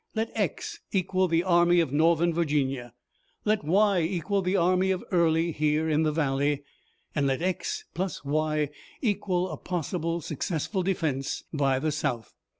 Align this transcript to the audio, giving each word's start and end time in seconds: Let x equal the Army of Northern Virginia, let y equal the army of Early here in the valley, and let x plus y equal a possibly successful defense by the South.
Let 0.15 0.31
x 0.33 0.79
equal 0.91 1.27
the 1.27 1.43
Army 1.43 1.79
of 1.79 1.93
Northern 1.93 2.33
Virginia, 2.33 2.95
let 3.45 3.63
y 3.63 4.01
equal 4.01 4.41
the 4.41 4.55
army 4.57 4.89
of 4.89 5.03
Early 5.11 5.51
here 5.51 5.87
in 5.87 6.01
the 6.01 6.11
valley, 6.11 6.63
and 7.13 7.27
let 7.27 7.43
x 7.43 7.85
plus 7.93 8.25
y 8.25 8.71
equal 9.03 9.51
a 9.51 9.57
possibly 9.57 10.19
successful 10.21 10.81
defense 10.81 11.43
by 11.53 11.77
the 11.77 11.91
South. 11.91 12.33